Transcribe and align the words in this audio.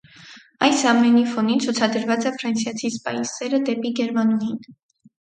Այս 0.67 0.79
ամենի 0.91 1.21
ֆոնին 1.33 1.61
ցուցադրված 1.67 2.27
է 2.31 2.33
ֆրանսիացի 2.39 2.93
սպայի 2.97 3.25
սերը 3.37 3.65
դեպի 3.71 3.97
գերմանուհին։ 4.05 4.63